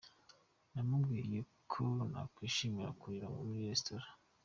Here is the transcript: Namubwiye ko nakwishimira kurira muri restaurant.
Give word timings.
Namubwiye 0.73 1.39
ko 1.71 1.83
nakwishimira 2.11 2.89
kurira 2.99 3.27
muri 3.45 3.59
restaurant. 3.71 4.09